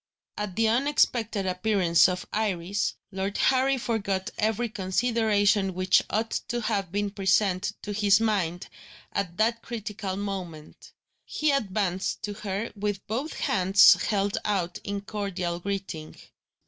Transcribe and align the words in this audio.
At 0.35 0.55
the 0.55 0.67
unexpected 0.67 1.45
appearance 1.45 2.09
of 2.09 2.25
Iris, 2.33 2.95
Lord 3.11 3.37
Harry 3.37 3.77
forgot 3.77 4.31
every 4.39 4.67
consideration 4.67 5.75
which 5.75 6.01
ought 6.09 6.31
to 6.47 6.59
have 6.61 6.91
been 6.91 7.11
present 7.11 7.73
to 7.83 7.93
his 7.93 8.19
mind, 8.19 8.67
at 9.13 9.37
that 9.37 9.61
critical 9.61 10.15
moment. 10.17 10.91
He 11.23 11.51
advanced 11.51 12.23
to 12.23 12.33
her 12.33 12.71
with 12.75 13.05
both 13.05 13.33
hands 13.41 13.93
held 14.05 14.39
out 14.43 14.79
in 14.83 15.01
cordial 15.01 15.59
greeting. 15.59 16.15